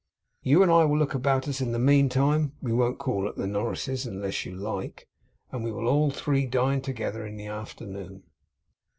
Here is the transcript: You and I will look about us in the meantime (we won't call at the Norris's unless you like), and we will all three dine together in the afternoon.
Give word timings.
You 0.41 0.63
and 0.63 0.71
I 0.71 0.83
will 0.85 0.97
look 0.97 1.13
about 1.13 1.47
us 1.47 1.61
in 1.61 1.73
the 1.73 1.77
meantime 1.77 2.53
(we 2.59 2.73
won't 2.73 2.97
call 2.97 3.27
at 3.27 3.35
the 3.35 3.45
Norris's 3.45 4.03
unless 4.03 4.47
you 4.47 4.55
like), 4.55 5.07
and 5.51 5.63
we 5.63 5.71
will 5.71 5.87
all 5.87 6.09
three 6.09 6.47
dine 6.47 6.81
together 6.81 7.23
in 7.23 7.35
the 7.37 7.45
afternoon. 7.45 8.23